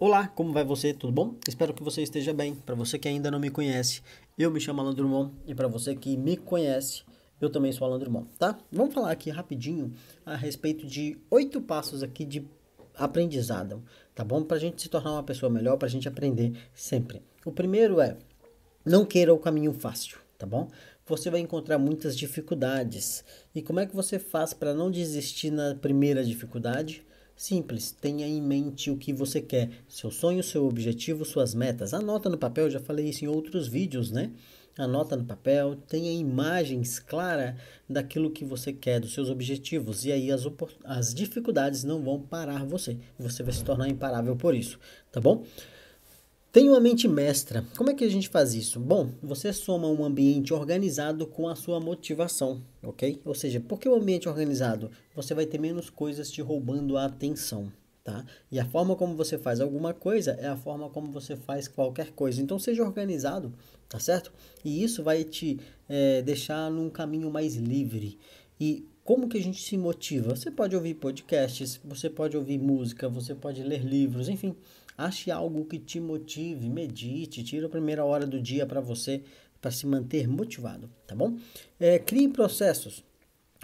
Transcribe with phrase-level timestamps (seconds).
[0.00, 0.94] Olá, como vai você?
[0.94, 1.34] Tudo bom?
[1.48, 2.54] Espero que você esteja bem.
[2.54, 4.00] Para você que ainda não me conhece,
[4.38, 7.02] eu me chamo Alan Drummond e para você que me conhece,
[7.40, 8.56] eu também sou Alan Drummond, tá?
[8.70, 9.92] Vamos falar aqui rapidinho
[10.24, 12.46] a respeito de oito passos aqui de
[12.94, 13.82] aprendizado,
[14.14, 14.44] tá bom?
[14.44, 17.20] Para a gente se tornar uma pessoa melhor, para a gente aprender sempre.
[17.44, 18.16] O primeiro é
[18.84, 20.68] não queira o caminho fácil, tá bom?
[21.06, 23.24] Você vai encontrar muitas dificuldades.
[23.52, 27.04] E como é que você faz para não desistir na primeira dificuldade?
[27.38, 31.94] Simples, tenha em mente o que você quer, seu sonho, seu objetivo, suas metas.
[31.94, 34.32] Anota no papel, já falei isso em outros vídeos, né?
[34.76, 37.54] Anota no papel, tenha imagens claras
[37.88, 40.04] daquilo que você quer, dos seus objetivos.
[40.04, 40.42] E aí as,
[40.82, 42.98] as dificuldades não vão parar você.
[43.16, 44.76] Você vai se tornar imparável por isso,
[45.12, 45.44] tá bom?
[46.50, 47.62] Tenha uma mente mestra.
[47.76, 48.80] Como é que a gente faz isso?
[48.80, 53.20] Bom, você soma um ambiente organizado com a sua motivação, ok?
[53.22, 54.90] Ou seja, por que o ambiente organizado?
[55.14, 57.70] Você vai ter menos coisas te roubando a atenção,
[58.02, 58.24] tá?
[58.50, 62.12] E a forma como você faz alguma coisa é a forma como você faz qualquer
[62.12, 62.40] coisa.
[62.40, 63.52] Então, seja organizado,
[63.86, 64.32] tá certo?
[64.64, 68.18] E isso vai te é, deixar num caminho mais livre.
[68.58, 70.34] E como que a gente se motiva?
[70.34, 74.56] Você pode ouvir podcasts, você pode ouvir música, você pode ler livros, enfim
[74.98, 79.22] Ache algo que te motive, medite, tira a primeira hora do dia para você,
[79.60, 81.36] para se manter motivado, tá bom?
[81.78, 83.04] É, crie processos.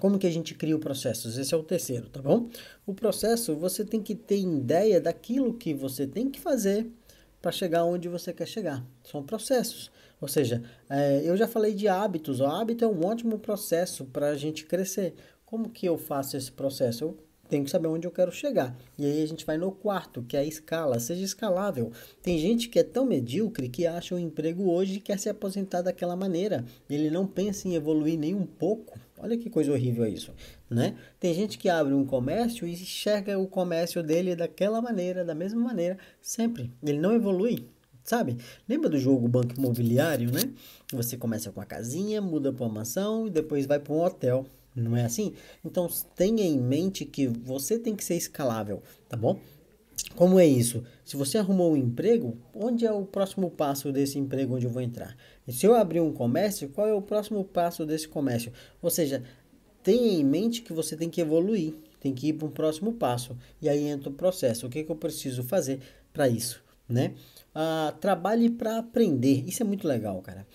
[0.00, 1.38] Como que a gente cria o processos?
[1.38, 2.48] Esse é o terceiro, tá bom?
[2.84, 6.90] O processo, você tem que ter ideia daquilo que você tem que fazer
[7.40, 8.84] para chegar onde você quer chegar.
[9.04, 9.88] São processos.
[10.20, 12.40] Ou seja, é, eu já falei de hábitos.
[12.40, 15.14] O hábito é um ótimo processo para a gente crescer.
[15.46, 17.04] Como que eu faço esse processo?
[17.04, 17.18] Eu
[17.50, 18.78] tenho que saber onde eu quero chegar.
[18.96, 21.90] E aí a gente vai no quarto, que é a escala, seja escalável.
[22.22, 25.82] Tem gente que é tão medíocre que acha um emprego hoje e quer se aposentar
[25.82, 26.64] daquela maneira.
[26.88, 28.98] Ele não pensa em evoluir nem um pouco.
[29.18, 30.32] Olha que coisa horrível isso,
[30.70, 30.96] né?
[31.18, 35.60] Tem gente que abre um comércio e enxerga o comércio dele daquela maneira, da mesma
[35.60, 36.72] maneira, sempre.
[36.82, 37.68] Ele não evolui,
[38.02, 38.38] sabe?
[38.66, 40.40] Lembra do jogo Banco Imobiliário, né?
[40.92, 44.46] Você começa com a casinha, muda para uma mansão e depois vai para um hotel.
[44.74, 45.34] Não é assim?
[45.64, 49.38] Então tenha em mente que você tem que ser escalável, tá bom?
[50.14, 50.84] Como é isso?
[51.04, 54.82] Se você arrumou um emprego, onde é o próximo passo desse emprego onde eu vou
[54.82, 55.16] entrar?
[55.46, 58.52] E se eu abrir um comércio, qual é o próximo passo desse comércio?
[58.82, 59.22] Ou seja,
[59.82, 63.36] tenha em mente que você tem que evoluir, tem que ir para um próximo passo.
[63.60, 64.66] E aí entra o processo.
[64.66, 65.80] O que, que eu preciso fazer
[66.12, 66.62] para isso?
[66.88, 67.14] Né?
[67.54, 69.44] Ah, trabalhe para aprender.
[69.46, 70.46] Isso é muito legal, cara.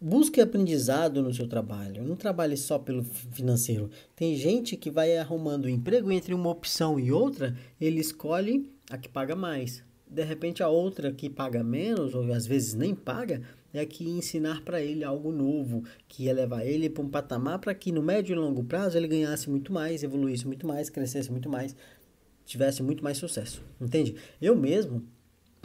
[0.00, 2.04] Busque aprendizado no seu trabalho.
[2.04, 3.90] Não trabalhe só pelo financeiro.
[4.14, 8.96] Tem gente que vai arrumando um emprego entre uma opção e outra, ele escolhe a
[8.96, 9.82] que paga mais.
[10.08, 13.42] De repente, a outra que paga menos, ou às vezes nem paga,
[13.74, 17.74] é que ensinar para ele algo novo, que ia levar ele para um patamar para
[17.74, 21.48] que no médio e longo prazo ele ganhasse muito mais, evoluísse muito mais, crescesse muito
[21.48, 21.74] mais,
[22.46, 23.64] tivesse muito mais sucesso.
[23.80, 24.14] Entende?
[24.40, 25.02] Eu mesmo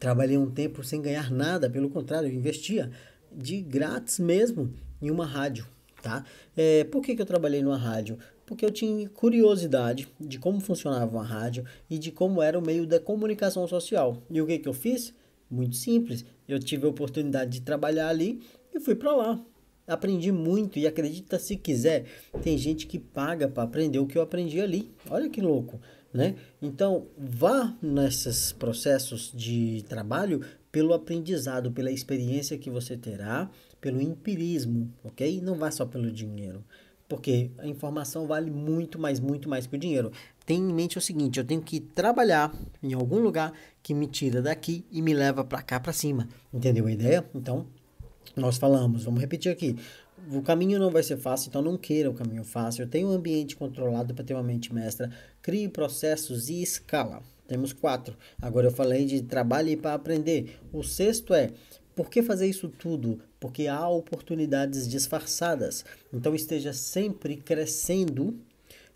[0.00, 2.90] trabalhei um tempo sem ganhar nada, pelo contrário, eu investia
[3.32, 5.66] de grátis mesmo em uma rádio,
[6.02, 6.24] tá?
[6.56, 8.18] É, por que, que eu trabalhei numa rádio?
[8.44, 12.86] Porque eu tinha curiosidade de como funcionava uma rádio e de como era o meio
[12.86, 14.22] da comunicação social.
[14.30, 15.12] E o que, que eu fiz?
[15.50, 16.24] Muito simples.
[16.46, 18.40] Eu tive a oportunidade de trabalhar ali
[18.72, 19.44] e fui para lá.
[19.86, 22.06] Aprendi muito e acredita se quiser,
[22.42, 24.90] tem gente que paga para aprender o que eu aprendi ali.
[25.08, 25.80] Olha que louco,
[26.12, 26.34] né?
[26.60, 30.40] Então, vá nesses processos de trabalho
[30.76, 33.50] pelo aprendizado, pela experiência que você terá,
[33.80, 35.40] pelo empirismo, ok?
[35.40, 36.62] Não vá só pelo dinheiro,
[37.08, 40.12] porque a informação vale muito mais, muito mais que o dinheiro.
[40.44, 44.42] Tenha em mente o seguinte: eu tenho que trabalhar em algum lugar que me tira
[44.42, 46.28] daqui e me leva para cá, para cima.
[46.52, 47.24] Entendeu a ideia?
[47.34, 47.66] Então,
[48.36, 49.76] nós falamos, vamos repetir aqui.
[50.30, 52.86] O caminho não vai ser fácil, então não queira o caminho fácil.
[52.86, 55.10] Tenha um ambiente controlado para ter uma mente mestra.
[55.40, 57.22] Crie processos e escala.
[57.46, 58.16] Temos quatro.
[58.40, 60.58] Agora eu falei de trabalho para aprender.
[60.72, 61.52] O sexto é
[61.96, 63.20] por que fazer isso tudo?
[63.40, 65.82] Porque há oportunidades disfarçadas.
[66.12, 68.38] Então esteja sempre crescendo,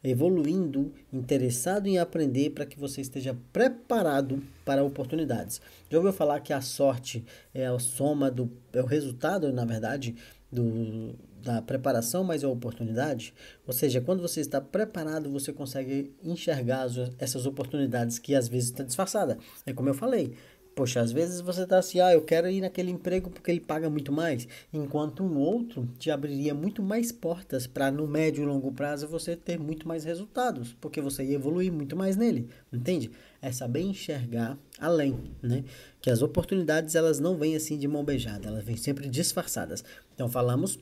[0.04, 5.62] evoluindo, interessado em aprender para que você esteja preparado para oportunidades.
[5.90, 7.24] Já ouviu falar que a sorte
[7.54, 10.14] é a soma do é o resultado, na verdade,
[10.50, 13.32] do, da preparação, mas é a oportunidade.
[13.66, 18.70] Ou seja, quando você está preparado, você consegue enxergar as, essas oportunidades que às vezes
[18.70, 19.38] está disfarçada.
[19.66, 20.34] É como eu falei.
[20.74, 23.90] Poxa, às vezes você está assim, ah, eu quero ir naquele emprego porque ele paga
[23.90, 28.72] muito mais, enquanto um outro te abriria muito mais portas para no médio e longo
[28.72, 33.10] prazo você ter muito mais resultados, porque você ia evoluir muito mais nele, entende?
[33.42, 35.64] É saber enxergar além, né?
[36.00, 39.84] Que as oportunidades elas não vêm assim de mão beijada, elas vêm sempre disfarçadas.
[40.14, 40.78] Então falamos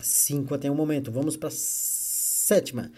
[0.00, 2.90] cinco até o momento, vamos para sétima.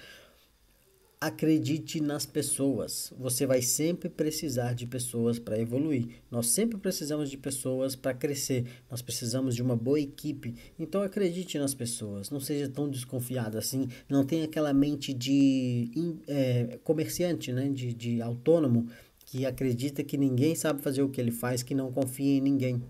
[1.21, 3.13] Acredite nas pessoas.
[3.19, 6.09] Você vai sempre precisar de pessoas para evoluir.
[6.31, 8.67] Nós sempre precisamos de pessoas para crescer.
[8.91, 10.55] Nós precisamos de uma boa equipe.
[10.79, 12.31] Então acredite nas pessoas.
[12.31, 13.89] Não seja tão desconfiado assim.
[14.09, 15.91] Não tenha aquela mente de
[16.29, 17.69] é, comerciante, né?
[17.69, 18.89] de, de autônomo
[19.25, 22.81] que acredita que ninguém sabe fazer o que ele faz, que não confia em ninguém.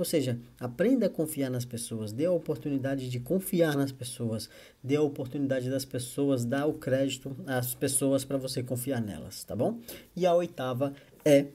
[0.00, 4.48] Ou seja, aprenda a confiar nas pessoas, dê a oportunidade de confiar nas pessoas,
[4.82, 9.54] dê a oportunidade das pessoas, dar o crédito às pessoas para você confiar nelas, tá
[9.54, 9.78] bom?
[10.16, 11.48] E a oitava é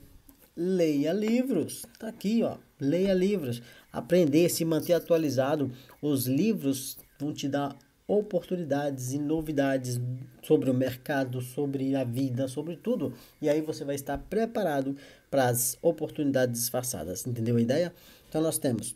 [0.56, 1.88] leia livros.
[1.98, 2.58] Tá aqui, ó.
[2.80, 3.64] Leia livros.
[3.92, 5.72] Aprender, se manter atualizado.
[6.00, 7.76] Os livros vão te dar
[8.08, 10.00] oportunidades e novidades
[10.44, 13.12] sobre o mercado, sobre a vida, sobre tudo.
[13.42, 14.96] E aí você vai estar preparado
[15.36, 17.28] para as oportunidades disfarçadas.
[17.28, 17.94] Entendeu a ideia?
[18.30, 18.96] Então nós temos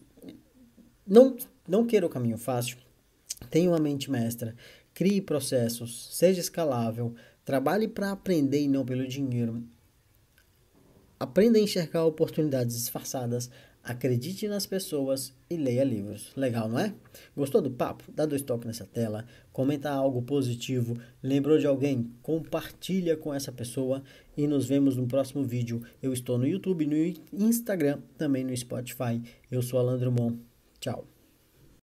[1.06, 1.36] não
[1.68, 2.78] não queira o caminho fácil,
[3.52, 4.56] tenha uma mente mestra,
[4.94, 7.14] crie processos, seja escalável,
[7.44, 9.62] trabalhe para aprender e não pelo dinheiro.
[11.20, 13.52] Aprenda a enxergar oportunidades disfarçadas,
[13.84, 16.32] acredite nas pessoas e leia livros.
[16.36, 16.94] Legal, não é?
[17.36, 18.04] Gostou do papo?
[18.12, 22.12] Dá dois toques nessa tela, comenta algo positivo, lembrou de alguém?
[22.22, 24.04] Compartilha com essa pessoa
[24.38, 25.82] e nos vemos no próximo vídeo.
[26.02, 29.22] Eu estou no YouTube, no Instagram, também no Spotify.
[29.52, 30.40] Eu sou Alan Drummond.
[30.80, 31.19] Tchau.